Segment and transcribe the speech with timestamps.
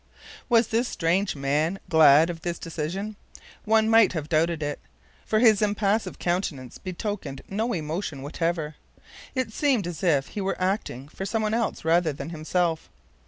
[0.49, 3.17] Was this strange man glad of this decision?
[3.65, 4.79] One might have doubted it,
[5.27, 8.77] for his impassive countenance betokened no emotion whatever.
[9.35, 12.89] It seemed as if he were acting for someone else rather than himself.